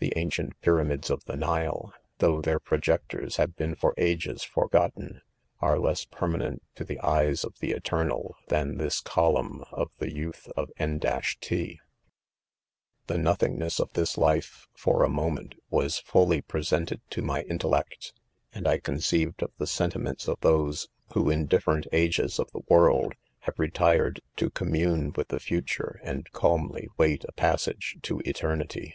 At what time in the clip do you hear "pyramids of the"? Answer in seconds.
0.60-1.34